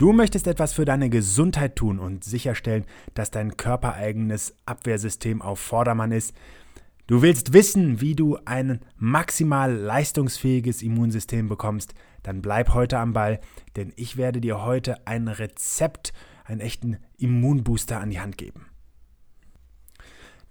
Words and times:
Du 0.00 0.14
möchtest 0.14 0.46
etwas 0.46 0.72
für 0.72 0.86
deine 0.86 1.10
Gesundheit 1.10 1.76
tun 1.76 1.98
und 1.98 2.24
sicherstellen, 2.24 2.86
dass 3.12 3.30
dein 3.30 3.58
körpereigenes 3.58 4.56
Abwehrsystem 4.64 5.42
auf 5.42 5.60
Vordermann 5.60 6.10
ist. 6.10 6.34
Du 7.06 7.20
willst 7.20 7.52
wissen, 7.52 8.00
wie 8.00 8.14
du 8.14 8.38
ein 8.46 8.80
maximal 8.96 9.70
leistungsfähiges 9.70 10.80
Immunsystem 10.80 11.50
bekommst, 11.50 11.92
dann 12.22 12.40
bleib 12.40 12.72
heute 12.72 12.98
am 12.98 13.12
Ball, 13.12 13.40
denn 13.76 13.92
ich 13.96 14.16
werde 14.16 14.40
dir 14.40 14.64
heute 14.64 15.06
ein 15.06 15.28
Rezept, 15.28 16.14
einen 16.46 16.62
echten 16.62 16.96
Immunbooster 17.18 18.00
an 18.00 18.08
die 18.08 18.20
Hand 18.20 18.38
geben. 18.38 18.68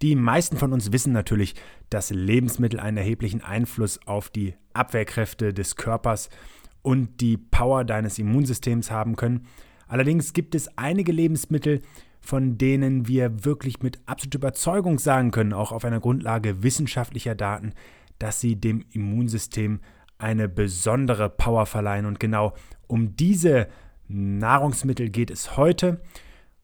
Die 0.03 0.13
meisten 0.13 0.57
von 0.57 0.73
uns 0.73 0.91
wissen 0.91 1.11
natürlich, 1.11 1.55
dass 1.89 2.11
Lebensmittel 2.11 2.79
einen 2.79 2.97
erheblichen 2.97 3.41
Einfluss 3.41 3.99
auf 4.05 4.29
die 4.29 4.53
Abwehrkräfte 4.73 5.55
des 5.55 5.75
Körpers 5.75 6.29
haben 6.29 6.58
und 6.81 7.21
die 7.21 7.37
Power 7.37 7.83
deines 7.83 8.19
Immunsystems 8.19 8.91
haben 8.91 9.15
können. 9.15 9.45
Allerdings 9.87 10.33
gibt 10.33 10.55
es 10.55 10.77
einige 10.77 11.11
Lebensmittel, 11.11 11.81
von 12.21 12.57
denen 12.57 13.07
wir 13.07 13.45
wirklich 13.45 13.81
mit 13.81 13.99
absoluter 14.05 14.37
Überzeugung 14.39 14.99
sagen 14.99 15.31
können, 15.31 15.53
auch 15.53 15.71
auf 15.71 15.85
einer 15.85 15.99
Grundlage 15.99 16.63
wissenschaftlicher 16.63 17.35
Daten, 17.35 17.73
dass 18.19 18.39
sie 18.39 18.55
dem 18.55 18.85
Immunsystem 18.91 19.79
eine 20.17 20.49
besondere 20.49 21.29
Power 21.29 21.65
verleihen. 21.65 22.05
Und 22.05 22.19
genau 22.19 22.53
um 22.87 23.15
diese 23.15 23.67
Nahrungsmittel 24.07 25.09
geht 25.09 25.31
es 25.31 25.55
heute, 25.57 26.01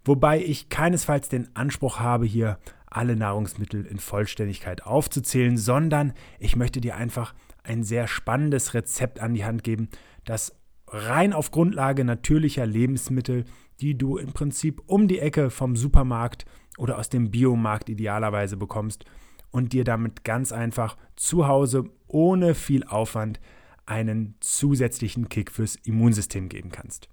wobei 0.03 0.43
ich 0.43 0.69
keinesfalls 0.69 1.29
den 1.29 1.55
Anspruch 1.55 1.99
habe, 1.99 2.25
hier 2.25 2.59
alle 2.87 3.15
Nahrungsmittel 3.15 3.85
in 3.85 3.99
Vollständigkeit 3.99 4.85
aufzuzählen, 4.85 5.57
sondern 5.57 6.13
ich 6.39 6.55
möchte 6.55 6.81
dir 6.81 6.95
einfach 6.95 7.33
ein 7.63 7.83
sehr 7.83 8.07
spannendes 8.07 8.73
Rezept 8.73 9.19
an 9.19 9.33
die 9.33 9.45
Hand 9.45 9.63
geben, 9.63 9.89
das 10.23 10.57
rein 10.87 11.33
auf 11.33 11.51
Grundlage 11.51 12.03
natürlicher 12.03 12.65
Lebensmittel, 12.65 13.45
die 13.81 13.97
du 13.97 14.17
im 14.17 14.33
Prinzip 14.33 14.81
um 14.85 15.07
die 15.07 15.19
Ecke 15.19 15.49
vom 15.49 15.75
Supermarkt 15.75 16.45
oder 16.77 16.97
aus 16.97 17.09
dem 17.09 17.31
Biomarkt 17.31 17.89
idealerweise 17.89 18.57
bekommst 18.57 19.05
und 19.51 19.73
dir 19.73 19.83
damit 19.83 20.23
ganz 20.23 20.51
einfach 20.51 20.97
zu 21.15 21.47
Hause 21.47 21.89
ohne 22.07 22.55
viel 22.55 22.83
Aufwand 22.83 23.39
einen 23.85 24.35
zusätzlichen 24.39 25.29
Kick 25.29 25.51
fürs 25.51 25.75
Immunsystem 25.75 26.49
geben 26.49 26.71
kannst. 26.71 27.09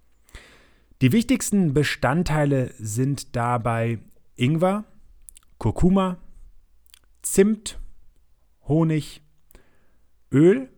Die 1.02 1.12
wichtigsten 1.12 1.74
Bestandteile 1.74 2.72
sind 2.78 3.34
dabei 3.36 3.98
Ingwer, 4.36 4.84
Kurkuma, 5.62 6.18
Zimt, 7.22 7.78
Honig, 8.66 9.22
Öl, 10.32 10.68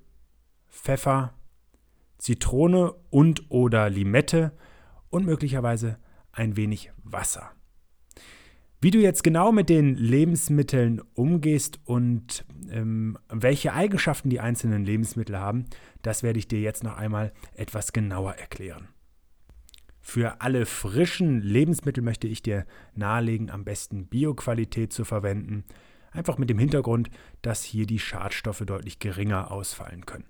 Pfeffer, 0.68 1.32
Zitrone 2.18 2.92
und 3.08 3.50
oder 3.50 3.88
Limette 3.88 4.52
und 5.08 5.24
möglicherweise 5.24 5.96
ein 6.32 6.58
wenig 6.58 6.92
Wasser. 7.02 7.52
Wie 8.82 8.90
du 8.90 8.98
jetzt 8.98 9.24
genau 9.24 9.52
mit 9.52 9.70
den 9.70 9.94
Lebensmitteln 9.94 11.00
umgehst 11.14 11.80
und 11.86 12.44
ähm, 12.68 13.16
welche 13.30 13.72
Eigenschaften 13.72 14.28
die 14.28 14.40
einzelnen 14.40 14.84
Lebensmittel 14.84 15.38
haben, 15.38 15.64
das 16.02 16.22
werde 16.22 16.38
ich 16.38 16.46
dir 16.46 16.60
jetzt 16.60 16.84
noch 16.84 16.98
einmal 16.98 17.32
etwas 17.54 17.94
genauer 17.94 18.34
erklären. 18.34 18.88
Für 20.06 20.42
alle 20.42 20.66
frischen 20.66 21.40
Lebensmittel 21.40 22.04
möchte 22.04 22.28
ich 22.28 22.42
dir 22.42 22.66
nahelegen, 22.94 23.50
am 23.50 23.64
besten 23.64 24.06
Bioqualität 24.06 24.92
zu 24.92 25.06
verwenden, 25.06 25.64
einfach 26.12 26.36
mit 26.36 26.50
dem 26.50 26.58
Hintergrund, 26.58 27.08
dass 27.40 27.64
hier 27.64 27.86
die 27.86 27.98
Schadstoffe 27.98 28.62
deutlich 28.66 28.98
geringer 28.98 29.50
ausfallen 29.50 30.04
können. 30.04 30.26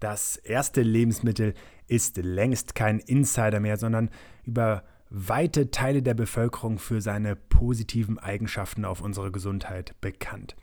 Das 0.00 0.36
erste 0.36 0.80
Lebensmittel 0.80 1.52
ist 1.86 2.16
längst 2.16 2.74
kein 2.74 2.98
Insider 2.98 3.60
mehr, 3.60 3.76
sondern 3.76 4.08
über 4.44 4.84
weite 5.10 5.70
Teile 5.70 6.02
der 6.02 6.14
Bevölkerung 6.14 6.78
für 6.78 7.02
seine 7.02 7.36
positiven 7.36 8.18
Eigenschaften 8.18 8.86
auf 8.86 9.02
unsere 9.02 9.30
Gesundheit 9.30 10.00
bekannt. 10.00 10.56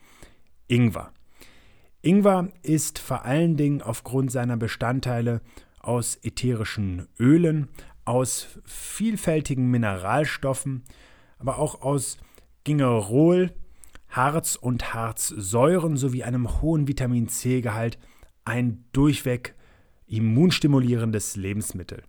Ingwer. 0.66 1.12
Ingwer 2.02 2.50
ist 2.62 2.98
vor 2.98 3.24
allen 3.24 3.56
Dingen 3.56 3.82
aufgrund 3.82 4.32
seiner 4.32 4.56
Bestandteile 4.56 5.42
aus 5.78 6.18
ätherischen 6.22 7.06
Ölen, 7.20 7.68
aus 8.06 8.48
vielfältigen 8.64 9.70
Mineralstoffen, 9.70 10.84
aber 11.38 11.58
auch 11.58 11.82
aus 11.82 12.16
Gingerol, 12.64 13.52
Harz 14.08 14.56
und 14.56 14.94
Harzsäuren 14.94 15.96
sowie 15.96 16.22
einem 16.24 16.62
hohen 16.62 16.88
Vitamin 16.88 17.28
C-Gehalt 17.28 17.98
ein 18.44 18.84
durchweg 18.92 19.54
immunstimulierendes 20.06 21.36
Lebensmittel. 21.36 22.02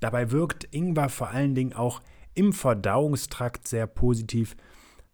Dabei 0.00 0.32
wirkt 0.32 0.64
Ingwer 0.72 1.08
vor 1.08 1.28
allen 1.28 1.54
Dingen 1.54 1.74
auch 1.74 2.02
im 2.34 2.52
Verdauungstrakt 2.52 3.68
sehr 3.68 3.86
positiv, 3.86 4.56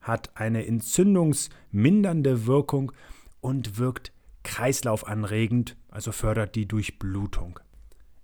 hat 0.01 0.31
eine 0.37 0.65
entzündungsmindernde 0.67 2.47
Wirkung 2.47 2.93
und 3.41 3.79
wirkt 3.79 4.13
kreislaufanregend, 4.45 5.77
also 5.91 6.13
fördert 6.13 6.55
die 6.55 6.67
Durchblutung. 6.67 7.61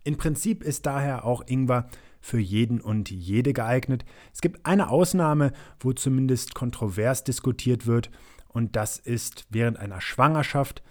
Im 0.04 0.16
Prinzip 0.16 0.62
ist 0.62 0.86
daher 0.86 1.24
auch 1.24 1.42
Ingwer 1.46 1.88
für 2.20 2.38
jeden 2.38 2.80
und 2.80 3.10
jede 3.10 3.52
geeignet. 3.52 4.04
Es 4.32 4.40
gibt 4.40 4.64
eine 4.64 4.88
Ausnahme, 4.88 5.52
wo 5.80 5.92
zumindest 5.92 6.54
kontrovers 6.54 7.24
diskutiert 7.24 7.86
wird, 7.86 8.10
und 8.48 8.76
das 8.76 8.98
ist 8.98 9.46
während 9.50 9.78
einer 9.78 10.00
Schwangerschaft 10.00 10.82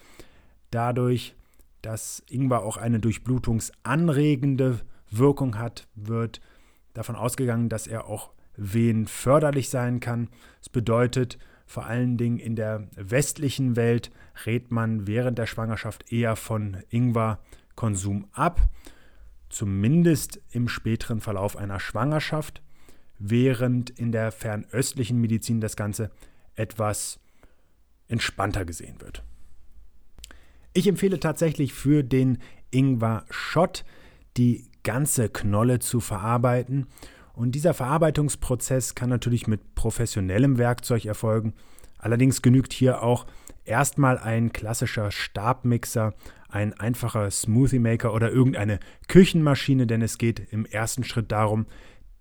dadurch, 0.70 1.34
dass 1.82 2.22
Ingwer 2.30 2.64
auch 2.64 2.78
eine 2.78 3.00
durchblutungsanregende 3.00 4.82
Wirkung 5.10 5.58
hat, 5.58 5.88
wird 5.96 6.42
davon 6.94 7.16
ausgegangen, 7.16 7.70
dass 7.70 7.88
er 7.88 8.08
auch 8.08 8.32
wehenförderlich 8.58 9.70
sein 9.70 10.00
kann. 10.00 10.30
Das 10.60 10.70
bedeutet, 10.70 11.38
vor 11.66 11.86
allen 11.86 12.18
Dingen 12.18 12.38
in 12.38 12.56
der 12.56 12.88
westlichen 12.96 13.76
Welt 13.76 14.12
rät 14.46 14.72
man 14.72 15.08
während 15.08 15.38
der 15.38 15.48
Schwangerschaft 15.48 16.12
eher 16.12 16.36
von 16.36 16.78
Ingwerkonsum 16.90 18.28
ab, 18.34 18.62
zumindest 19.54 20.42
im 20.52 20.68
späteren 20.68 21.22
Verlauf 21.22 21.56
einer 21.56 21.80
Schwangerschaft, 21.80 22.62
während 23.20 23.92
in 23.92 24.12
der 24.12 24.32
fernöstlichen 24.32 25.22
Medizin 25.22 25.62
das 25.62 25.76
Ganze 25.76 26.10
etwas 26.56 27.20
entspannter 28.08 28.66
gesehen 28.66 29.00
wird. 29.00 29.24
Ich 30.74 30.88
empfehle 30.88 31.20
tatsächlich 31.20 31.74
für 31.74 32.04
den 32.04 32.40
Ingwer-Shot 32.72 33.86
die 34.38 34.66
ganze 34.82 35.30
Knolle 35.30 35.80
zu 35.80 36.00
verarbeiten. 36.00 36.88
Und 37.34 37.54
dieser 37.54 37.76
Verarbeitungsprozess 37.76 38.96
kann 38.96 39.10
natürlich 39.10 39.48
mit 39.48 39.76
professionellem 39.76 40.58
Werkzeug 40.58 41.06
erfolgen. 41.06 41.54
Allerdings 42.04 42.42
genügt 42.42 42.74
hier 42.74 43.02
auch 43.02 43.26
erstmal 43.64 44.18
ein 44.18 44.52
klassischer 44.52 45.10
Stabmixer, 45.10 46.14
ein 46.50 46.74
einfacher 46.74 47.32
Smoothie 47.32 47.80
Maker 47.80 48.14
oder 48.14 48.30
irgendeine 48.30 48.82
Küchenmaschine, 49.08 49.88
denn 49.88 50.02
es 50.02 50.18
geht 50.18 50.52
im 50.52 50.66
ersten 50.66 51.06
Schritt 51.06 51.32
darum, 51.32 51.66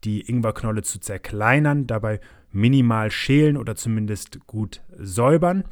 die 0.04 0.20
Ingwerknolle 0.20 0.82
zu 0.82 1.00
zerkleinern, 1.00 1.88
dabei 1.88 2.20
minimal 2.52 3.10
schälen 3.10 3.56
oder 3.56 3.74
zumindest 3.74 4.46
gut 4.46 4.82
säubern 4.96 5.64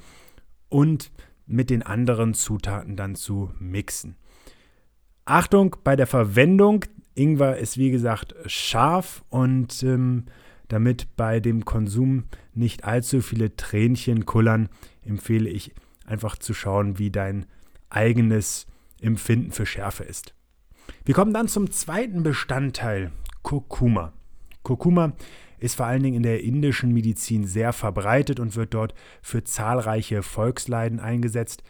und 0.68 1.12
mit 1.46 1.70
den 1.70 1.84
anderen 1.84 2.34
Zutaten 2.34 2.96
dann 2.96 3.14
zu 3.14 3.52
mixen. 3.60 4.16
Achtung 5.24 5.76
bei 5.84 5.94
der 5.94 6.08
Verwendung. 6.08 6.84
Ingwer 7.14 7.58
ist 7.58 7.78
wie 7.78 7.92
gesagt 7.92 8.34
scharf 8.46 9.24
und 9.28 9.84
ähm, 9.84 10.24
damit 10.72 11.16
bei 11.16 11.40
dem 11.40 11.64
Konsum 11.64 12.24
nicht 12.54 12.84
allzu 12.84 13.20
viele 13.20 13.56
Tränchen 13.56 14.24
kullern, 14.24 14.68
empfehle 15.04 15.50
ich 15.50 15.74
einfach 16.06 16.38
zu 16.38 16.54
schauen, 16.54 16.98
wie 16.98 17.10
dein 17.10 17.46
eigenes 17.88 18.66
Empfinden 19.00 19.50
für 19.50 19.66
Schärfe 19.66 20.04
ist. 20.04 20.34
Wir 21.04 21.14
kommen 21.14 21.34
dann 21.34 21.48
zum 21.48 21.70
zweiten 21.70 22.22
Bestandteil, 22.22 23.12
Kurkuma. 23.42 24.12
Kurkuma 24.62 25.12
ist 25.58 25.76
vor 25.76 25.86
allen 25.86 26.02
Dingen 26.02 26.16
in 26.16 26.22
der 26.22 26.42
indischen 26.42 26.92
Medizin 26.92 27.44
sehr 27.44 27.72
verbreitet 27.72 28.40
und 28.40 28.56
wird 28.56 28.74
dort 28.74 28.94
für 29.22 29.44
zahlreiche 29.44 30.22
Volksleiden 30.22 31.00
eingesetzt. 31.00 31.62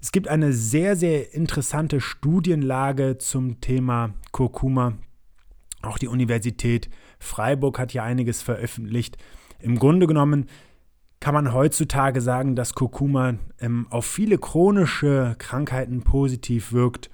Es 0.00 0.12
gibt 0.12 0.28
eine 0.28 0.52
sehr, 0.52 0.96
sehr 0.96 1.34
interessante 1.34 2.00
Studienlage 2.00 3.18
zum 3.18 3.60
Thema 3.60 4.14
Kurkuma. 4.32 4.94
Auch 5.82 5.98
die 5.98 6.08
Universität 6.08 6.88
Freiburg 7.18 7.78
hat 7.78 7.92
hier 7.92 8.02
einiges 8.02 8.42
veröffentlicht. 8.42 9.16
Im 9.60 9.78
Grunde 9.78 10.06
genommen 10.06 10.46
kann 11.20 11.34
man 11.34 11.52
heutzutage 11.52 12.20
sagen, 12.20 12.54
dass 12.54 12.74
Kurkuma 12.74 13.34
ähm, 13.60 13.88
auf 13.90 14.06
viele 14.06 14.38
chronische 14.38 15.34
Krankheiten 15.38 16.02
positiv 16.02 16.72
wirkt 16.72 17.10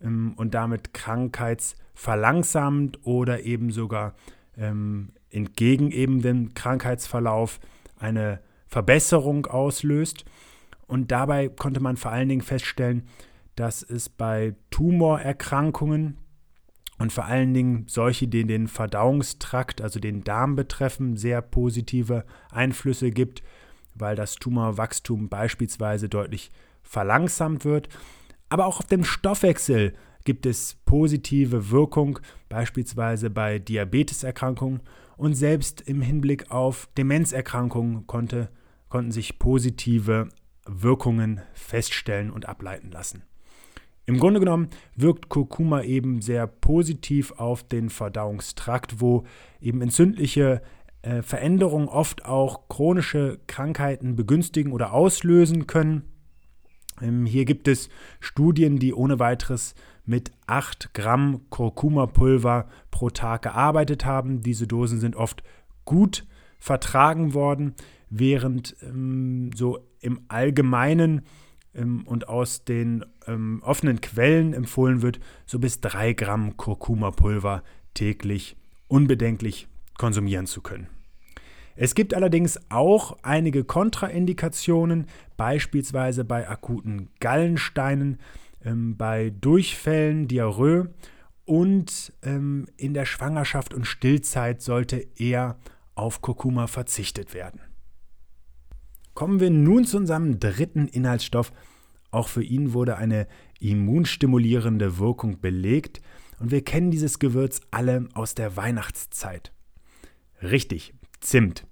ähm, 0.00 0.34
und 0.36 0.54
damit 0.54 0.92
krankheitsverlangsamt 0.94 3.06
oder 3.06 3.44
eben 3.44 3.70
sogar 3.70 4.14
ähm, 4.56 5.10
entgegen 5.30 5.92
eben 5.92 6.22
dem 6.22 6.54
Krankheitsverlauf 6.54 7.60
eine 7.98 8.40
Verbesserung 8.66 9.46
auslöst. 9.46 10.24
Und 10.86 11.12
dabei 11.12 11.48
konnte 11.48 11.80
man 11.80 11.96
vor 11.96 12.12
allen 12.12 12.28
Dingen 12.28 12.42
feststellen, 12.42 13.08
dass 13.54 13.82
es 13.82 14.08
bei 14.08 14.54
Tumorerkrankungen 14.70 16.18
und 16.98 17.12
vor 17.12 17.26
allen 17.26 17.52
Dingen 17.52 17.84
solche, 17.88 18.26
die 18.28 18.44
den 18.46 18.68
Verdauungstrakt, 18.68 19.80
also 19.80 20.00
den 20.00 20.24
Darm 20.24 20.56
betreffen, 20.56 21.16
sehr 21.16 21.42
positive 21.42 22.24
Einflüsse 22.50 23.10
gibt, 23.10 23.42
weil 23.94 24.16
das 24.16 24.36
Tumorwachstum 24.36 25.28
beispielsweise 25.28 26.08
deutlich 26.08 26.50
verlangsamt 26.82 27.64
wird. 27.64 27.88
Aber 28.48 28.66
auch 28.66 28.80
auf 28.80 28.86
dem 28.86 29.04
Stoffwechsel 29.04 29.94
gibt 30.24 30.46
es 30.46 30.76
positive 30.84 31.70
Wirkung, 31.70 32.18
beispielsweise 32.48 33.30
bei 33.30 33.58
Diabeteserkrankungen 33.58 34.80
und 35.16 35.34
selbst 35.34 35.80
im 35.82 36.02
Hinblick 36.02 36.50
auf 36.50 36.88
Demenzerkrankungen 36.96 38.06
konnte, 38.06 38.50
konnten 38.88 39.12
sich 39.12 39.38
positive 39.38 40.28
Wirkungen 40.66 41.40
feststellen 41.54 42.30
und 42.30 42.46
ableiten 42.46 42.90
lassen. 42.90 43.22
Im 44.06 44.18
Grunde 44.18 44.38
genommen 44.38 44.68
wirkt 44.94 45.28
Kurkuma 45.28 45.82
eben 45.82 46.22
sehr 46.22 46.46
positiv 46.46 47.32
auf 47.32 47.64
den 47.64 47.90
Verdauungstrakt, 47.90 49.00
wo 49.00 49.24
eben 49.60 49.82
entzündliche 49.82 50.62
äh, 51.02 51.22
Veränderungen 51.22 51.88
oft 51.88 52.24
auch 52.24 52.68
chronische 52.68 53.40
Krankheiten 53.48 54.14
begünstigen 54.14 54.72
oder 54.72 54.92
auslösen 54.92 55.66
können. 55.66 56.04
Ähm, 57.02 57.26
hier 57.26 57.44
gibt 57.44 57.66
es 57.66 57.88
Studien, 58.20 58.78
die 58.78 58.94
ohne 58.94 59.18
weiteres 59.18 59.74
mit 60.04 60.30
8 60.46 60.94
Gramm 60.94 61.42
Kurkuma-Pulver 61.50 62.68
pro 62.92 63.10
Tag 63.10 63.42
gearbeitet 63.42 64.04
haben. 64.04 64.40
Diese 64.40 64.68
Dosen 64.68 65.00
sind 65.00 65.16
oft 65.16 65.42
gut 65.84 66.26
vertragen 66.58 67.34
worden, 67.34 67.74
während 68.08 68.76
ähm, 68.82 69.50
so 69.54 69.80
im 70.00 70.20
Allgemeinen 70.28 71.22
und 71.76 72.28
aus 72.28 72.64
den 72.64 73.04
ähm, 73.26 73.60
offenen 73.62 74.00
Quellen 74.00 74.54
empfohlen 74.54 75.02
wird, 75.02 75.20
so 75.44 75.58
bis 75.58 75.80
3 75.80 76.14
Gramm 76.14 76.56
Kurkuma-Pulver 76.56 77.62
täglich 77.94 78.56
unbedenklich 78.88 79.68
konsumieren 79.98 80.46
zu 80.46 80.60
können. 80.60 80.88
Es 81.76 81.94
gibt 81.94 82.14
allerdings 82.14 82.58
auch 82.70 83.18
einige 83.22 83.64
Kontraindikationen, 83.64 85.06
beispielsweise 85.36 86.24
bei 86.24 86.48
akuten 86.48 87.10
Gallensteinen, 87.20 88.18
ähm, 88.64 88.96
bei 88.96 89.30
Durchfällen, 89.30 90.26
Diarrhoe 90.26 90.88
und 91.44 92.12
ähm, 92.22 92.66
in 92.76 92.94
der 92.94 93.04
Schwangerschaft 93.04 93.74
und 93.74 93.86
Stillzeit 93.86 94.62
sollte 94.62 95.06
eher 95.16 95.58
auf 95.94 96.22
Kurkuma 96.22 96.66
verzichtet 96.66 97.34
werden. 97.34 97.60
Kommen 99.16 99.40
wir 99.40 99.48
nun 99.48 99.86
zu 99.86 99.96
unserem 99.96 100.40
dritten 100.40 100.88
Inhaltsstoff. 100.88 101.50
Auch 102.10 102.28
für 102.28 102.42
ihn 102.42 102.74
wurde 102.74 102.98
eine 102.98 103.26
immunstimulierende 103.60 104.98
Wirkung 104.98 105.40
belegt 105.40 106.02
und 106.38 106.50
wir 106.50 106.62
kennen 106.62 106.90
dieses 106.90 107.18
Gewürz 107.18 107.62
alle 107.70 108.10
aus 108.12 108.34
der 108.34 108.58
Weihnachtszeit. 108.58 109.52
Richtig, 110.42 110.92
Zimt. 111.20 111.66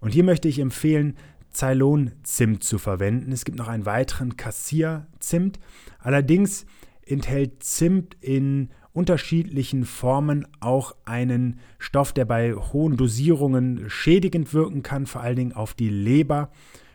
Und 0.00 0.14
hier 0.14 0.24
möchte 0.24 0.48
ich 0.48 0.58
empfehlen, 0.58 1.16
Ceylon-Zimt 1.54 2.64
zu 2.64 2.76
verwenden. 2.78 3.30
Es 3.30 3.44
gibt 3.44 3.56
noch 3.56 3.68
einen 3.68 3.86
weiteren 3.86 4.36
Kassier-Zimt. 4.36 5.60
Allerdings 6.00 6.66
enthält 7.06 7.62
Zimt 7.62 8.16
in 8.20 8.70
unterschiedlichen 8.92 9.84
Formen 9.84 10.46
auch 10.60 10.96
einen 11.04 11.60
Stoff, 11.78 12.12
der 12.12 12.24
bei 12.24 12.54
hohen 12.54 12.96
Dosierungen 12.96 13.88
schädigend 13.88 14.52
wirken 14.52 14.82
kann, 14.82 15.06
vor 15.06 15.20
allen 15.20 15.36
Dingen 15.36 15.52
auf 15.52 15.74
die 15.74 15.90
Leber. 15.90 16.50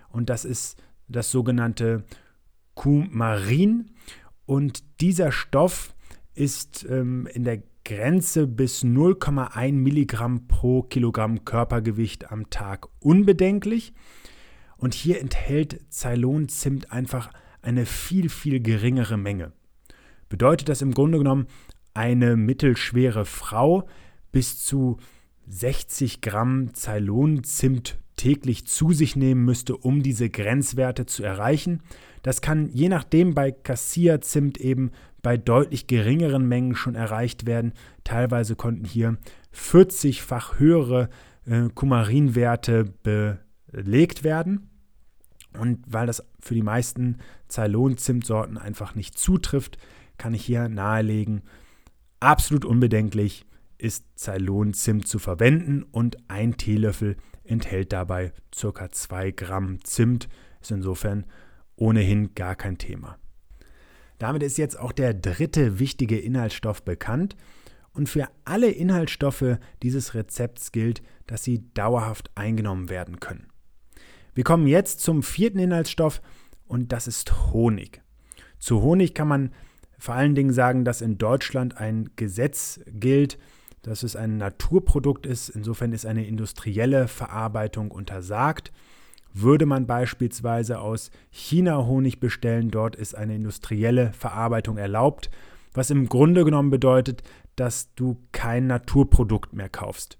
Und 0.09 0.29
das 0.29 0.45
ist 0.45 0.81
das 1.07 1.31
sogenannte 1.31 2.03
Cumarin. 2.75 3.91
Und 4.45 4.83
dieser 5.01 5.31
Stoff 5.31 5.95
ist 6.33 6.85
ähm, 6.89 7.27
in 7.33 7.43
der 7.43 7.63
Grenze 7.85 8.47
bis 8.47 8.83
0,1 8.83 9.73
Milligramm 9.73 10.47
pro 10.47 10.81
Kilogramm 10.81 11.45
Körpergewicht 11.45 12.31
am 12.31 12.49
Tag 12.49 12.87
unbedenklich. 12.99 13.93
Und 14.77 14.93
hier 14.93 15.21
enthält 15.21 15.79
Ceylon-Zimt 15.91 16.91
einfach 16.91 17.29
eine 17.61 17.85
viel, 17.85 18.29
viel 18.29 18.59
geringere 18.59 19.17
Menge. 19.17 19.53
Bedeutet 20.29 20.69
das 20.69 20.81
im 20.81 20.93
Grunde 20.93 21.19
genommen, 21.19 21.47
eine 21.95 22.35
mittelschwere 22.35 23.25
Frau 23.25 23.87
bis 24.31 24.63
zu 24.63 24.97
60 25.47 26.21
Gramm 26.21 26.73
Ceylon-Zimt 26.73 27.97
täglich 28.15 28.65
zu 28.67 28.91
sich 28.91 29.15
nehmen 29.15 29.43
müsste, 29.43 29.75
um 29.75 30.01
diese 30.01 30.29
Grenzwerte 30.29 31.05
zu 31.05 31.23
erreichen. 31.23 31.81
Das 32.21 32.41
kann 32.41 32.69
je 32.69 32.89
nachdem 32.89 33.33
bei 33.33 33.51
Cassia-Zimt 33.51 34.57
eben 34.57 34.91
bei 35.21 35.37
deutlich 35.37 35.87
geringeren 35.87 36.47
Mengen 36.47 36.75
schon 36.75 36.95
erreicht 36.95 37.45
werden. 37.45 37.73
Teilweise 38.03 38.55
konnten 38.55 38.85
hier 38.85 39.17
40-fach 39.53 40.59
höhere 40.59 41.09
äh, 41.45 41.69
Kumarinwerte 41.73 42.85
belegt 43.03 44.23
werden. 44.23 44.69
Und 45.59 45.79
weil 45.87 46.07
das 46.07 46.23
für 46.39 46.53
die 46.53 46.63
meisten 46.63 47.17
Ceylon-Zimtsorten 47.49 48.57
einfach 48.57 48.95
nicht 48.95 49.17
zutrifft, 49.17 49.77
kann 50.17 50.33
ich 50.33 50.45
hier 50.45 50.69
nahelegen, 50.69 51.41
Absolut 52.19 52.65
unbedenklich 52.65 53.45
ist 53.77 54.05
Ceylon-Zimt 54.17 55.07
zu 55.07 55.19
verwenden 55.19 55.83
und 55.83 56.17
ein 56.29 56.57
Teelöffel 56.57 57.17
enthält 57.43 57.93
dabei 57.93 58.33
ca. 58.51 58.91
2 58.91 59.31
Gramm 59.31 59.83
Zimt. 59.83 60.29
Ist 60.61 60.71
insofern 60.71 61.25
ohnehin 61.75 62.33
gar 62.33 62.55
kein 62.55 62.77
Thema. 62.77 63.17
Damit 64.17 64.43
ist 64.43 64.57
jetzt 64.57 64.79
auch 64.79 64.91
der 64.91 65.13
dritte 65.13 65.79
wichtige 65.79 66.17
Inhaltsstoff 66.17 66.83
bekannt. 66.83 67.35
Und 67.91 68.09
für 68.09 68.27
alle 68.43 68.71
Inhaltsstoffe 68.71 69.57
dieses 69.81 70.15
Rezepts 70.15 70.71
gilt, 70.71 71.01
dass 71.27 71.43
sie 71.43 71.71
dauerhaft 71.73 72.29
eingenommen 72.35 72.89
werden 72.89 73.19
können. 73.19 73.47
Wir 74.33 74.43
kommen 74.43 74.67
jetzt 74.67 74.99
zum 74.99 75.23
vierten 75.23 75.59
Inhaltsstoff 75.59 76.21
und 76.67 76.91
das 76.91 77.07
ist 77.07 77.53
Honig. 77.53 78.01
Zu 78.59 78.81
Honig 78.81 79.13
kann 79.13 79.29
man 79.29 79.51
vor 79.97 80.15
allen 80.15 80.35
Dingen 80.35 80.53
sagen, 80.53 80.85
dass 80.85 81.01
in 81.01 81.17
Deutschland 81.17 81.77
ein 81.77 82.09
Gesetz 82.15 82.79
gilt, 82.87 83.37
dass 83.81 84.03
es 84.03 84.15
ein 84.15 84.37
Naturprodukt 84.37 85.25
ist. 85.25 85.49
Insofern 85.49 85.93
ist 85.93 86.05
eine 86.05 86.25
industrielle 86.25 87.07
Verarbeitung 87.07 87.91
untersagt. 87.91 88.71
Würde 89.33 89.65
man 89.65 89.85
beispielsweise 89.85 90.79
aus 90.79 91.11
China 91.29 91.85
Honig 91.85 92.19
bestellen, 92.19 92.71
dort 92.71 92.95
ist 92.95 93.15
eine 93.15 93.35
industrielle 93.35 94.13
Verarbeitung 94.13 94.77
erlaubt, 94.77 95.29
was 95.73 95.89
im 95.89 96.07
Grunde 96.07 96.45
genommen 96.45 96.69
bedeutet, 96.69 97.21
dass 97.55 97.93
du 97.95 98.17
kein 98.31 98.67
Naturprodukt 98.67 99.53
mehr 99.53 99.69
kaufst. 99.69 100.17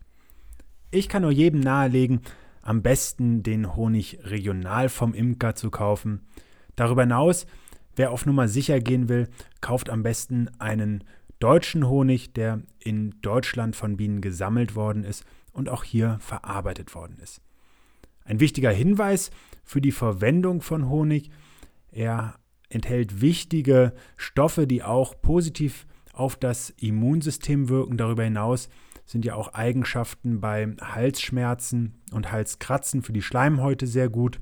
Ich 0.91 1.09
kann 1.09 1.21
nur 1.21 1.31
jedem 1.31 1.61
nahelegen, 1.61 2.21
am 2.61 2.81
besten 2.81 3.41
den 3.41 3.75
Honig 3.75 4.19
regional 4.23 4.89
vom 4.89 5.13
Imker 5.13 5.55
zu 5.55 5.71
kaufen. 5.71 6.27
Darüber 6.75 7.03
hinaus 7.03 7.45
Wer 7.95 8.11
auf 8.11 8.25
Nummer 8.25 8.47
sicher 8.47 8.79
gehen 8.79 9.09
will, 9.09 9.29
kauft 9.61 9.89
am 9.89 10.03
besten 10.03 10.49
einen 10.59 11.03
deutschen 11.39 11.87
Honig, 11.87 12.33
der 12.33 12.61
in 12.79 13.15
Deutschland 13.21 13.75
von 13.75 13.97
Bienen 13.97 14.21
gesammelt 14.21 14.75
worden 14.75 15.03
ist 15.03 15.25
und 15.51 15.69
auch 15.69 15.83
hier 15.83 16.17
verarbeitet 16.19 16.95
worden 16.95 17.17
ist. 17.21 17.41
Ein 18.23 18.39
wichtiger 18.39 18.71
Hinweis 18.71 19.31
für 19.63 19.81
die 19.81 19.91
Verwendung 19.91 20.61
von 20.61 20.89
Honig, 20.89 21.29
er 21.91 22.35
enthält 22.69 23.21
wichtige 23.21 23.93
Stoffe, 24.17 24.67
die 24.67 24.83
auch 24.83 25.21
positiv 25.21 25.85
auf 26.13 26.35
das 26.35 26.71
Immunsystem 26.71 27.69
wirken. 27.69 27.97
Darüber 27.97 28.23
hinaus 28.23 28.69
sind 29.05 29.23
ja 29.23 29.35
auch 29.35 29.53
Eigenschaften 29.53 30.41
bei 30.41 30.75
Halsschmerzen 30.81 32.01
und 32.11 32.31
Halskratzen 32.31 33.03
für 33.03 33.13
die 33.13 33.21
Schleimhäute 33.21 33.87
sehr 33.87 34.09
gut. 34.09 34.39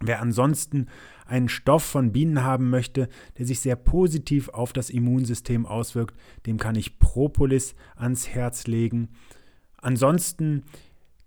Wer 0.00 0.20
ansonsten 0.20 0.88
einen 1.26 1.48
Stoff 1.48 1.82
von 1.82 2.12
Bienen 2.12 2.42
haben 2.44 2.70
möchte, 2.70 3.08
der 3.38 3.46
sich 3.46 3.60
sehr 3.60 3.76
positiv 3.76 4.48
auf 4.50 4.72
das 4.72 4.90
Immunsystem 4.90 5.66
auswirkt, 5.66 6.14
dem 6.46 6.58
kann 6.58 6.76
ich 6.76 6.98
Propolis 6.98 7.74
ans 7.96 8.28
Herz 8.28 8.66
legen. 8.66 9.08
Ansonsten 9.78 10.64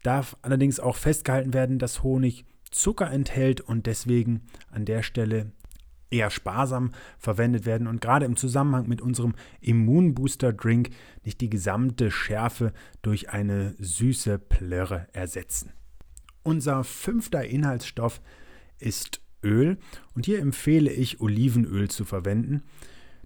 darf 0.04 0.38
allerdings 0.42 0.80
auch 0.80 0.96
festgehalten 0.96 1.54
werden, 1.54 1.80
dass 1.80 2.04
Honig 2.04 2.46
Zucker 2.72 3.10
enthält 3.10 3.62
und 3.62 3.88
deswegen 3.88 4.42
an 4.70 4.86
der 4.86 5.02
Stelle 5.02 5.52
eher 6.12 6.30
sparsam 6.30 6.92
verwendet 7.18 7.66
werden 7.66 7.88
und 7.88 8.02
gerade 8.02 8.26
im 8.26 8.36
Zusammenhang 8.36 8.88
mit 8.88 9.02
unserem 9.02 9.34
Immunbooster-Drink 9.62 10.90
nicht 11.24 11.42
die 11.42 11.50
gesamte 11.50 12.12
Schärfe 12.12 12.74
durch 13.02 13.30
eine 13.30 13.76
süße 13.80 14.40
Plörre 14.40 15.08
ersetzen. 15.14 15.72
Unser 16.44 16.84
fünfter 16.84 17.46
Inhaltsstoff 17.46 18.22
ist 18.80 19.22
Öl 19.44 19.78
und 20.16 20.26
hier 20.26 20.40
empfehle 20.40 20.92
ich 20.92 21.22
Olivenöl 21.22 21.90
zu 21.90 22.06
verwenden. 22.06 22.64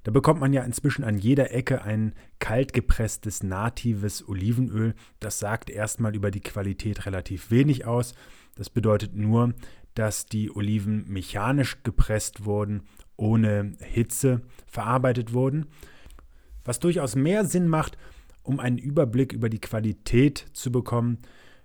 Da 0.04 0.12
bekommt 0.12 0.42
man 0.42 0.52
ja 0.52 0.64
inzwischen 0.64 1.04
an 1.06 1.18
jeder 1.18 1.52
Ecke 1.52 1.84
ein 1.84 2.14
kaltgepresstes 2.40 3.42
natives 3.42 4.28
Olivenöl. 4.28 4.96
Das 5.20 5.40
sagt 5.40 5.70
erstmal 5.70 6.14
über 6.14 6.30
die 6.30 6.42
Qualität 6.42 7.06
relativ 7.06 7.52
wenig 7.52 7.86
aus. 7.86 8.14
Das 8.56 8.70
bedeutet 8.70 9.16
nur, 9.16 9.54
dass 9.96 10.26
die 10.26 10.54
Oliven 10.54 11.06
mechanisch 11.08 11.84
gepresst 11.84 12.46
wurden, 12.46 12.84
ohne 13.16 13.74
Hitze 13.80 14.42
verarbeitet 14.66 15.34
wurden. 15.34 15.68
Was 16.66 16.80
durchaus 16.80 17.16
mehr 17.16 17.46
Sinn 17.46 17.68
macht, 17.68 17.98
um 18.42 18.60
einen 18.60 18.78
Überblick 18.78 19.32
über 19.32 19.50
die 19.50 19.62
Qualität 19.62 20.46
zu 20.54 20.72
bekommen, 20.72 21.20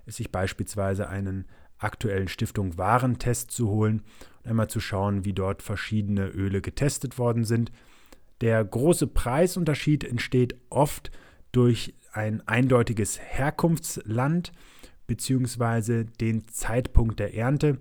ist 0.06 0.16
sich 0.16 0.30
beispielsweise 0.30 1.08
einen 1.08 1.46
aktuellen 1.78 2.28
Stiftung 2.28 2.76
Warentest 2.78 3.50
zu 3.50 3.68
holen 3.68 4.02
und 4.42 4.50
einmal 4.50 4.68
zu 4.68 4.80
schauen, 4.80 5.24
wie 5.24 5.32
dort 5.32 5.62
verschiedene 5.62 6.28
Öle 6.28 6.60
getestet 6.60 7.18
worden 7.18 7.44
sind. 7.44 7.72
Der 8.40 8.64
große 8.64 9.06
Preisunterschied 9.06 10.04
entsteht 10.04 10.56
oft 10.70 11.10
durch 11.52 11.94
ein 12.12 12.46
eindeutiges 12.46 13.18
Herkunftsland 13.18 14.52
bzw. 15.06 16.04
den 16.20 16.46
Zeitpunkt 16.48 17.18
der 17.18 17.34
Ernte. 17.34 17.78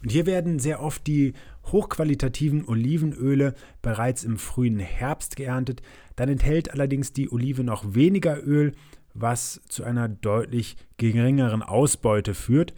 Und 0.00 0.10
hier 0.10 0.26
werden 0.26 0.58
sehr 0.58 0.80
oft 0.80 1.06
die 1.06 1.34
hochqualitativen 1.66 2.66
Olivenöle 2.68 3.54
bereits 3.82 4.24
im 4.24 4.38
frühen 4.38 4.78
Herbst 4.78 5.36
geerntet. 5.36 5.82
Dann 6.16 6.28
enthält 6.28 6.72
allerdings 6.72 7.12
die 7.12 7.30
Olive 7.30 7.64
noch 7.64 7.94
weniger 7.94 8.40
Öl, 8.46 8.72
was 9.14 9.60
zu 9.68 9.84
einer 9.84 10.08
deutlich 10.08 10.76
geringeren 10.98 11.62
Ausbeute 11.62 12.34
führt. 12.34 12.74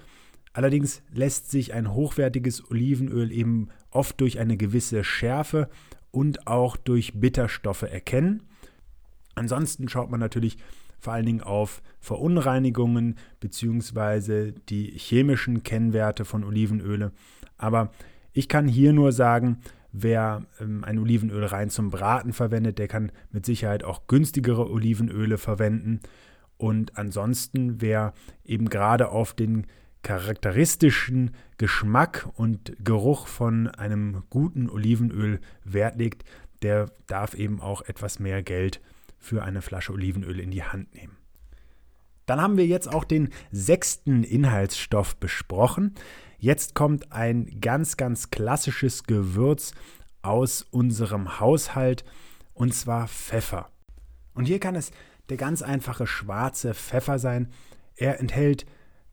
Allerdings 0.53 1.03
lässt 1.13 1.51
sich 1.51 1.73
ein 1.75 1.93
hochwertiges 1.93 2.71
Olivenöl 2.71 3.31
eben 3.31 3.69
oft 3.91 4.21
durch 4.21 4.39
eine 4.39 4.57
gewisse 4.57 5.05
Schärfe 5.05 5.69
und 6.11 6.47
auch 6.47 6.77
durch 6.77 7.21
Bitterstoffe 7.21 7.83
erkennen. 7.83 8.43
Ansonsten 9.35 9.89
schaut 9.89 10.11
man 10.11 10.21
natürlich 10.21 10.59
vor 10.99 11.15
allen 11.15 11.27
Dingen 11.27 11.41
auf 11.41 11.83
Verunreinigungen 11.99 13.17
bzw. 13.41 14.53
die 14.69 14.93
chemischen 14.97 15.63
Kennwerte 15.63 16.25
von 16.25 16.45
Olivenöle. 16.45 17.13
Aber 17.57 17.91
ich 18.33 18.49
kann 18.49 18.69
hier 18.69 18.93
nur 18.93 19.13
sagen, 19.13 19.59
wer 19.93 20.45
ähm, 20.61 20.85
ein 20.85 20.99
Olivenöl 20.99 21.45
rein 21.45 21.71
zum 21.71 21.91
Braten 21.91 22.33
verwendet, 22.33 22.79
der 22.79 22.89
kann 22.89 23.13
mit 23.33 23.47
Sicherheit 23.47 23.83
auch 23.83 24.07
günstigere 24.07 24.71
Olivenöle 24.71 25.39
verwenden. 25.39 26.01
Und 26.59 26.99
ansonsten, 26.99 27.81
wer 27.81 28.13
eben 28.45 28.69
gerade 28.69 29.09
auf 29.09 29.33
den 29.33 29.67
charakteristischen 30.03 31.33
Geschmack 31.59 32.29
und 32.35 32.73
Geruch 32.83 33.27
von 33.27 33.69
einem 33.69 34.23
guten 34.31 34.69
Olivenöl 34.71 35.41
Wert 35.65 35.97
legt, 35.99 36.25
der 36.63 36.91
darf 37.07 37.35
eben 37.35 37.61
auch 37.61 37.83
etwas 37.83 38.19
mehr 38.19 38.43
Geld 38.43 38.81
für 39.19 39.43
eine 39.43 39.63
Flasche 39.63 39.93
Olivenöl 39.93 40.41
in 40.41 40.51
die 40.51 40.65
Hand 40.65 40.95
nehmen. 40.95 41.17
Dann 42.27 42.41
haben 42.41 42.57
wir 42.57 42.67
jetzt 42.67 42.89
auch 42.89 43.05
den 43.05 43.31
sechsten 43.51 44.23
Inhaltsstoff 44.23 45.17
besprochen. 45.17 45.95
Jetzt 46.39 46.75
kommt 46.75 47.13
ein 47.13 47.61
ganz, 47.61 47.97
ganz 47.97 48.31
klassisches 48.31 49.05
Gewürz 49.05 49.73
aus 50.23 50.63
unserem 50.71 51.41
Haushalt 51.41 52.05
und 52.55 52.75
zwar 52.75 53.09
Pfeffer. 53.09 53.71
Und 54.35 54.45
hier 54.45 54.61
kann 54.61 54.77
es 54.77 54.93
der 55.29 55.37
ganz 55.37 55.63
einfache 55.63 56.07
schwarze 56.07 56.75
Pfeffer 56.75 57.19
sein. 57.19 57.49
Er 57.97 58.21
enthält 58.21 58.65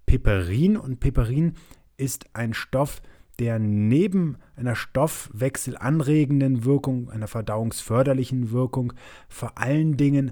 Piperin 0.07 0.77
und 0.77 0.99
Piperin 0.99 1.53
ist 1.97 2.25
ein 2.33 2.53
Stoff, 2.53 3.01
der 3.39 3.59
neben 3.59 4.37
einer 4.55 4.75
stoffwechselanregenden 4.75 6.65
Wirkung, 6.65 7.11
einer 7.11 7.27
verdauungsförderlichen 7.27 8.51
Wirkung, 8.51 8.93
vor 9.27 9.59
allen 9.59 9.97
Dingen 9.97 10.31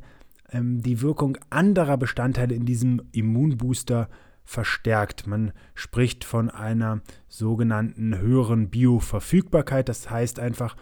ähm, 0.51 0.81
die 0.81 1.01
Wirkung 1.01 1.37
anderer 1.49 1.97
Bestandteile 1.97 2.55
in 2.55 2.65
diesem 2.65 3.01
Immunbooster 3.11 4.09
verstärkt. 4.43 5.27
Man 5.27 5.51
spricht 5.73 6.23
von 6.23 6.49
einer 6.49 7.01
sogenannten 7.27 8.17
höheren 8.17 8.69
Bioverfügbarkeit. 8.69 9.89
Das 9.89 10.09
heißt 10.09 10.39
einfach, 10.39 10.75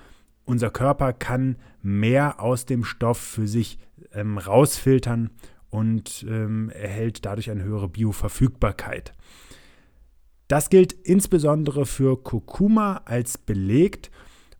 unser 0.46 0.70
Körper 0.70 1.14
kann 1.14 1.58
mehr 1.82 2.40
aus 2.40 2.66
dem 2.66 2.84
Stoff 2.84 3.18
für 3.18 3.48
sich 3.48 3.80
ähm, 4.14 4.38
rausfiltern 4.38 5.32
und 5.74 6.24
ähm, 6.30 6.70
erhält 6.70 7.26
dadurch 7.26 7.50
eine 7.50 7.64
höhere 7.64 7.90
Bioverfügbarkeit. 7.90 9.12
Das 10.48 10.70
gilt 10.70 10.94
insbesondere 10.94 11.88
für 11.88 12.22
Kurkuma 12.22 13.02
als 13.06 13.40
belegt 13.40 14.12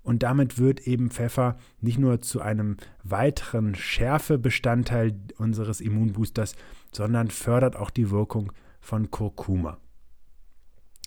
und 0.02 0.24
damit 0.24 0.58
wird 0.58 0.88
eben 0.88 1.12
Pfeffer 1.12 1.58
nicht 1.82 2.00
nur 2.00 2.22
zu 2.22 2.42
einem 2.42 2.78
weiteren 3.04 3.76
Schärfebestandteil 3.76 5.16
unseres 5.38 5.82
Immunboosters, 5.82 6.56
sondern 6.92 7.30
fördert 7.30 7.76
auch 7.76 7.92
die 7.92 8.10
Wirkung 8.10 8.52
von 8.82 9.12
Kurkuma. 9.12 9.78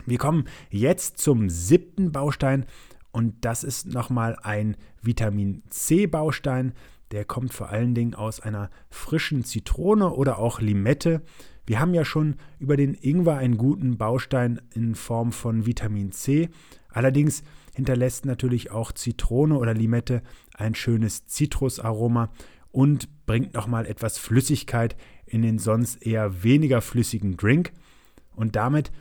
Wir 0.04 0.18
kommen 0.18 0.44
jetzt 0.70 1.18
zum 1.18 1.50
siebten 1.50 2.12
Baustein 2.12 2.64
und 3.10 3.44
das 3.44 3.64
ist 3.64 3.86
nochmal 3.86 4.36
ein 4.40 4.76
Vitamin 5.02 5.64
C 5.68 6.06
Baustein. 6.06 6.74
Der 7.12 7.24
kommt 7.24 7.52
vor 7.52 7.68
allen 7.68 7.94
Dingen 7.94 8.14
aus 8.14 8.40
einer 8.40 8.70
frischen 8.90 9.44
Zitrone 9.44 10.10
oder 10.10 10.38
auch 10.38 10.60
Limette. 10.60 11.22
Wir 11.66 11.80
haben 11.80 11.94
ja 11.94 12.04
schon 12.04 12.36
über 12.58 12.76
den 12.76 12.94
Ingwer 12.94 13.36
einen 13.36 13.56
guten 13.56 13.96
Baustein 13.96 14.60
in 14.74 14.94
Form 14.94 15.32
von 15.32 15.66
Vitamin 15.66 16.12
C. 16.12 16.48
Allerdings 16.88 17.42
hinterlässt 17.74 18.24
natürlich 18.24 18.70
auch 18.70 18.92
Zitrone 18.92 19.58
oder 19.58 19.74
Limette 19.74 20.22
ein 20.54 20.74
schönes 20.74 21.26
Zitrusaroma 21.26 22.30
und 22.72 23.26
bringt 23.26 23.54
nochmal 23.54 23.86
etwas 23.86 24.18
Flüssigkeit 24.18 24.96
in 25.26 25.42
den 25.42 25.58
sonst 25.58 26.06
eher 26.06 26.42
weniger 26.42 26.80
flüssigen 26.80 27.36
Drink. 27.36 27.72
Und 28.34 28.56
damit 28.56 28.92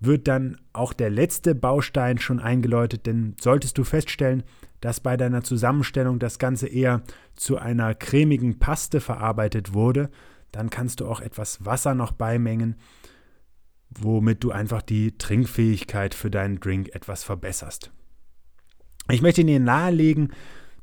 wird 0.00 0.28
dann 0.28 0.60
auch 0.72 0.92
der 0.92 1.10
letzte 1.10 1.54
Baustein 1.54 2.18
schon 2.18 2.40
eingeläutet, 2.40 3.06
denn 3.06 3.34
solltest 3.40 3.78
du 3.78 3.84
feststellen, 3.84 4.44
dass 4.80 5.00
bei 5.00 5.16
deiner 5.16 5.42
Zusammenstellung 5.42 6.18
das 6.18 6.38
Ganze 6.38 6.68
eher 6.68 7.02
zu 7.34 7.58
einer 7.58 7.94
cremigen 7.94 8.58
Paste 8.58 9.00
verarbeitet 9.00 9.74
wurde, 9.74 10.10
dann 10.52 10.70
kannst 10.70 11.00
du 11.00 11.06
auch 11.06 11.20
etwas 11.20 11.64
Wasser 11.64 11.94
noch 11.94 12.12
beimengen, 12.12 12.76
womit 13.90 14.44
du 14.44 14.52
einfach 14.52 14.82
die 14.82 15.18
Trinkfähigkeit 15.18 16.14
für 16.14 16.30
deinen 16.30 16.60
Drink 16.60 16.94
etwas 16.94 17.24
verbesserst. 17.24 17.90
Ich 19.10 19.22
möchte 19.22 19.44
dir 19.44 19.58
nahelegen, 19.58 20.32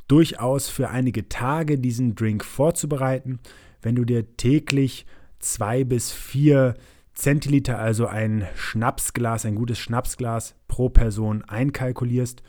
durchaus 0.08 0.68
für 0.68 0.90
einige 0.90 1.30
Tage 1.30 1.78
diesen 1.80 2.16
Drink 2.16 2.44
vorzubereiten, 2.44 3.40
wenn 3.82 3.96
du 3.96 4.04
dir 4.04 4.36
täglich 4.36 5.06
zwei 5.40 5.84
bis 5.84 6.12
vier 6.12 6.76
Zentiliter, 7.16 7.80
also 7.80 8.08
ein 8.08 8.46
Schnapsglas, 8.56 9.46
ein 9.46 9.56
gutes 9.56 9.80
Schnapsglas 9.80 10.56
pro 10.68 10.90
Person 10.90 11.44
einkalkulierst 11.44 12.44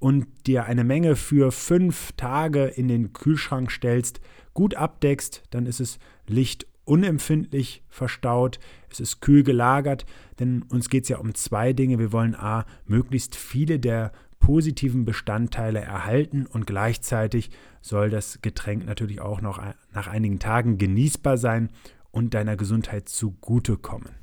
und 0.00 0.26
dir 0.46 0.64
eine 0.64 0.82
Menge 0.82 1.14
für 1.14 1.52
fünf 1.52 2.12
Tage 2.16 2.64
in 2.64 2.88
den 2.88 3.12
Kühlschrank 3.12 3.70
stellst, 3.70 4.20
gut 4.52 4.74
abdeckst, 4.74 5.44
dann 5.50 5.66
ist 5.66 5.80
es 5.80 5.98
lichtunempfindlich 6.26 7.84
verstaut, 7.88 8.58
es 8.90 8.98
ist 8.98 9.20
kühl 9.20 9.44
gelagert, 9.44 10.06
denn 10.40 10.62
uns 10.62 10.88
geht 10.88 11.04
es 11.04 11.10
ja 11.10 11.18
um 11.18 11.34
zwei 11.34 11.72
Dinge. 11.72 11.98
Wir 11.98 12.12
wollen 12.12 12.34
a, 12.34 12.66
möglichst 12.86 13.36
viele 13.36 13.78
der 13.78 14.10
positiven 14.40 15.04
Bestandteile 15.04 15.80
erhalten 15.80 16.46
und 16.46 16.66
gleichzeitig 16.66 17.50
soll 17.82 18.10
das 18.10 18.40
Getränk 18.42 18.86
natürlich 18.86 19.20
auch 19.20 19.40
noch 19.40 19.62
nach 19.92 20.08
einigen 20.08 20.38
Tagen 20.38 20.78
genießbar 20.78 21.36
sein 21.36 21.68
und 22.10 22.34
deiner 22.34 22.56
Gesundheit 22.56 23.08
zugutekommen. 23.08 24.20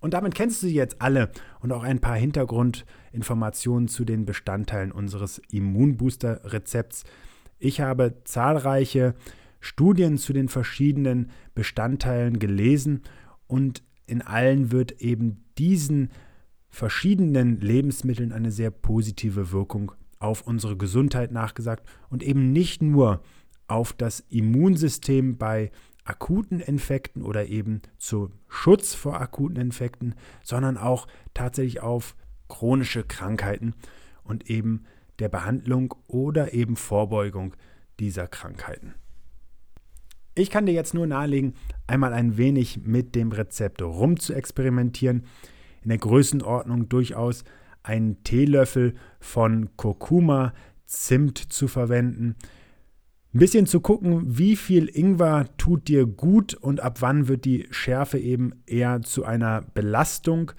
Und 0.00 0.14
damit 0.14 0.34
kennst 0.34 0.62
du 0.62 0.68
sie 0.68 0.74
jetzt 0.74 1.02
alle 1.02 1.30
und 1.60 1.72
auch 1.72 1.82
ein 1.82 2.00
paar 2.00 2.16
Hintergrundinformationen 2.16 3.88
zu 3.88 4.04
den 4.04 4.26
Bestandteilen 4.26 4.92
unseres 4.92 5.40
Immunbooster-Rezepts. 5.50 7.04
Ich 7.58 7.80
habe 7.80 8.22
zahlreiche 8.24 9.14
Studien 9.60 10.18
zu 10.18 10.32
den 10.32 10.48
verschiedenen 10.48 11.30
Bestandteilen 11.54 12.38
gelesen 12.38 13.02
und 13.48 13.82
in 14.06 14.22
allen 14.22 14.70
wird 14.70 15.00
eben 15.00 15.44
diesen 15.58 16.10
verschiedenen 16.68 17.60
Lebensmitteln 17.60 18.32
eine 18.32 18.52
sehr 18.52 18.70
positive 18.70 19.50
Wirkung 19.50 19.92
auf 20.20 20.42
unsere 20.42 20.76
Gesundheit 20.76 21.32
nachgesagt 21.32 21.88
und 22.08 22.22
eben 22.22 22.52
nicht 22.52 22.82
nur 22.82 23.20
auf 23.68 23.92
das 23.92 24.20
Immunsystem 24.28 25.36
bei 25.36 25.70
akuten 26.04 26.60
Infekten 26.60 27.22
oder 27.22 27.46
eben 27.46 27.82
zum 27.98 28.32
Schutz 28.48 28.94
vor 28.94 29.20
akuten 29.20 29.60
Infekten, 29.60 30.14
sondern 30.42 30.76
auch 30.76 31.06
tatsächlich 31.34 31.80
auf 31.80 32.16
chronische 32.48 33.04
Krankheiten 33.04 33.74
und 34.24 34.48
eben 34.50 34.84
der 35.18 35.28
Behandlung 35.28 35.94
oder 36.06 36.54
eben 36.54 36.76
Vorbeugung 36.76 37.54
dieser 38.00 38.26
Krankheiten. 38.26 38.94
Ich 40.34 40.50
kann 40.50 40.66
dir 40.66 40.72
jetzt 40.72 40.94
nur 40.94 41.06
nahelegen, 41.06 41.54
einmal 41.86 42.12
ein 42.12 42.36
wenig 42.36 42.80
mit 42.84 43.14
dem 43.14 43.32
Rezept 43.32 43.82
rum 43.82 44.20
zu 44.20 44.34
experimentieren. 44.34 45.26
In 45.82 45.88
der 45.88 45.98
Größenordnung 45.98 46.88
durchaus 46.88 47.44
einen 47.82 48.22
Teelöffel 48.22 48.94
von 49.20 49.76
Kurkuma, 49.76 50.54
Zimt 50.86 51.38
zu 51.38 51.68
verwenden. 51.68 52.36
Ein 53.34 53.40
bisschen 53.40 53.66
zu 53.66 53.80
gucken, 53.80 54.38
wie 54.38 54.56
viel 54.56 54.88
Ingwer 54.88 55.46
tut 55.58 55.88
dir 55.88 56.06
gut 56.06 56.54
und 56.54 56.80
ab 56.80 57.02
wann 57.02 57.28
wird 57.28 57.44
die 57.44 57.66
Schärfe 57.70 58.18
eben 58.18 58.52
eher 58.66 59.02
zu 59.02 59.24
einer 59.24 59.62
Belastung 59.74 60.52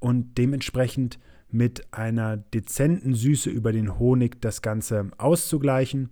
und 0.00 0.36
dementsprechend 0.36 1.18
mit 1.50 1.92
einer 1.92 2.36
dezenten 2.36 3.14
Süße 3.14 3.48
über 3.48 3.72
den 3.72 3.98
Honig 3.98 4.40
das 4.40 4.60
Ganze 4.60 5.10
auszugleichen 5.16 6.10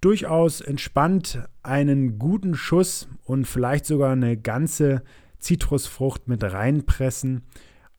durchaus 0.00 0.60
entspannt 0.60 1.46
einen 1.62 2.18
guten 2.18 2.54
Schuss 2.54 3.08
und 3.24 3.46
vielleicht 3.46 3.86
sogar 3.86 4.12
eine 4.12 4.36
ganze 4.36 5.02
Zitrusfrucht 5.38 6.28
mit 6.28 6.42
reinpressen. 6.42 7.42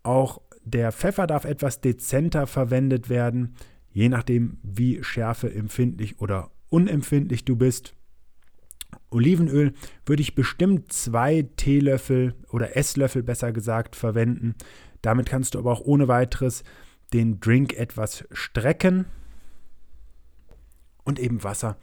Auch 0.04 0.42
der 0.64 0.92
Pfeffer 0.92 1.28
darf 1.28 1.46
etwas 1.46 1.82
dezenter 1.82 2.48
verwendet 2.48 3.10
werden, 3.10 3.56
je 3.92 4.10
nachdem, 4.10 4.58
wie 4.64 5.04
schärfeempfindlich 5.04 6.20
oder 6.20 6.50
unempfindlich 6.72 7.46
du 7.46 7.56
bist. 7.56 7.94
Olivenöl 9.10 9.74
würde 10.06 10.22
ich 10.22 10.36
bestimmt 10.36 10.92
zwei 10.92 11.48
Teelöffel 11.58 12.34
oder 12.50 12.76
Esslöffel 12.76 13.24
besser 13.24 13.52
gesagt 13.52 13.96
verwenden. 13.96 14.56
Damit 15.02 15.30
kannst 15.30 15.54
du 15.54 15.60
aber 15.60 15.72
auch 15.72 15.82
ohne 15.82 16.08
weiteres 16.08 16.64
den 17.14 17.40
Drink 17.40 17.74
etwas 17.74 18.26
strecken 18.32 19.06
und 21.04 21.20
eben 21.20 21.44
Wasser 21.44 21.78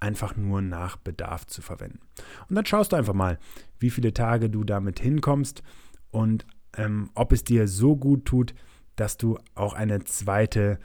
einfach 0.00 0.36
nur 0.36 0.60
nach 0.60 0.96
Bedarf 0.96 1.46
zu 1.46 1.62
verwenden. 1.62 2.00
Und 2.48 2.56
dann 2.56 2.66
schaust 2.66 2.92
du 2.92 2.96
einfach 2.96 3.14
mal, 3.14 3.38
wie 3.78 3.90
viele 3.90 4.12
Tage 4.12 4.50
du 4.50 4.64
damit 4.64 4.98
hinkommst 4.98 5.62
und 6.10 6.44
ähm, 6.76 7.10
ob 7.14 7.32
es 7.32 7.44
dir 7.44 7.68
so 7.68 7.96
gut 7.96 8.24
tut, 8.24 8.54
dass 8.96 9.16
du 9.16 9.38
auch 9.54 9.74
eine 9.74 10.02
zweite 10.04 10.80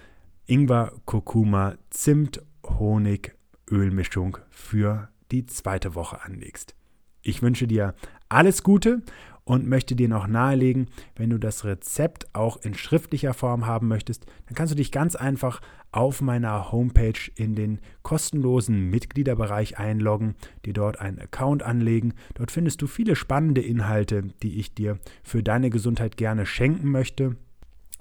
Ingwer, 0.46 0.94
Kurkuma, 1.06 1.76
Zimt, 1.90 2.42
Honig, 2.66 3.37
Ölmischung 3.70 4.38
für 4.50 5.10
die 5.32 5.46
zweite 5.46 5.96
Woche 5.96 6.22
anlegst. 6.24 6.76
Ich 7.22 7.42
wünsche 7.42 7.68
dir 7.68 7.94
alles 8.30 8.64
Gute 8.64 9.02
und 9.48 9.66
möchte 9.66 9.96
dir 9.96 10.10
noch 10.10 10.28
nahelegen, 10.28 10.88
wenn 11.16 11.30
du 11.30 11.38
das 11.38 11.64
Rezept 11.64 12.28
auch 12.36 12.58
in 12.58 12.74
schriftlicher 12.74 13.34
Form 13.34 13.66
haben 13.66 13.88
möchtest, 13.88 14.26
dann 14.46 14.56
kannst 14.56 14.74
du 14.74 14.76
dich 14.76 14.92
ganz 14.92 15.16
einfach 15.16 15.62
auf 15.94 16.22
meiner 16.22 16.72
Homepage 16.72 17.20
in 17.36 17.56
den 17.56 17.80
kostenlosen 18.04 18.90
Mitgliederbereich 18.90 19.80
einloggen, 19.80 20.36
dir 20.66 20.74
dort 20.74 21.00
einen 21.00 21.20
Account 21.20 21.64
anlegen. 21.64 22.14
Dort 22.34 22.52
findest 22.52 22.82
du 22.82 22.88
viele 22.88 23.16
spannende 23.16 23.62
Inhalte, 23.62 24.24
die 24.44 24.60
ich 24.60 24.74
dir 24.74 25.00
für 25.24 25.42
deine 25.42 25.70
Gesundheit 25.70 26.18
gerne 26.18 26.46
schenken 26.46 26.92
möchte. 26.92 27.38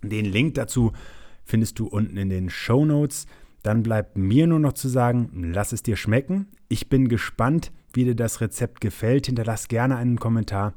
Den 0.03 0.25
Link 0.25 0.55
dazu 0.55 0.93
findest 1.45 1.79
du 1.79 1.87
unten 1.87 2.17
in 2.17 2.29
den 2.29 2.51
Show 2.51 2.85
Notes. 2.85 3.27
Dann 3.67 3.83
bleibt 3.83 4.17
mir 4.17 4.47
nur 4.47 4.61
noch 4.61 4.75
zu 4.75 4.87
sagen, 4.87 5.51
lass 5.53 5.73
es 5.73 5.83
dir 5.83 5.97
schmecken. 5.97 6.47
Ich 6.69 6.89
bin 6.89 7.09
gespannt, 7.09 7.73
wie 7.93 8.05
dir 8.05 8.15
das 8.15 8.41
Rezept 8.41 8.81
gefällt. 8.81 9.27
Hinterlass 9.27 9.67
gerne 9.67 9.97
einen 9.97 10.21
Kommentar. 10.21 10.75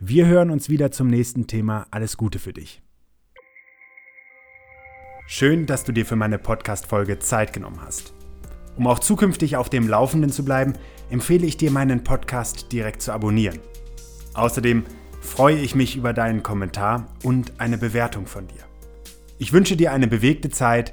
Wir 0.00 0.26
hören 0.26 0.50
uns 0.50 0.68
wieder 0.68 0.90
zum 0.90 1.06
nächsten 1.06 1.46
Thema. 1.46 1.86
Alles 1.92 2.16
Gute 2.16 2.40
für 2.40 2.52
dich. 2.52 2.82
Schön, 5.28 5.66
dass 5.66 5.84
du 5.84 5.92
dir 5.92 6.04
für 6.04 6.16
meine 6.16 6.40
Podcast-Folge 6.40 7.20
Zeit 7.20 7.52
genommen 7.52 7.80
hast. 7.80 8.12
Um 8.74 8.88
auch 8.88 8.98
zukünftig 8.98 9.56
auf 9.56 9.70
dem 9.70 9.86
Laufenden 9.86 10.30
zu 10.30 10.44
bleiben, 10.44 10.72
empfehle 11.10 11.46
ich 11.46 11.58
dir, 11.58 11.70
meinen 11.70 12.02
Podcast 12.02 12.72
direkt 12.72 13.02
zu 13.02 13.12
abonnieren. 13.12 13.60
Außerdem 14.34 14.82
freue 15.20 15.60
ich 15.60 15.76
mich 15.76 15.94
über 15.94 16.12
deinen 16.12 16.42
Kommentar 16.42 17.06
und 17.22 17.60
eine 17.60 17.78
Bewertung 17.78 18.26
von 18.26 18.48
dir. 18.48 18.64
Ich 19.38 19.52
wünsche 19.52 19.76
dir 19.76 19.92
eine 19.92 20.08
bewegte 20.08 20.50
Zeit. 20.50 20.92